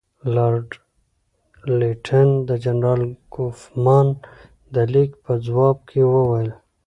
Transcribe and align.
لارډ 0.35 0.69
لیټن 1.79 2.29
د 2.49 2.49
جنرال 2.63 3.01
کوفمان 3.33 4.07
د 4.73 4.75
لیک 4.93 5.11
په 5.23 5.33
ځواب 5.47 5.77
کې 5.89 6.01
وویل. 6.13 6.49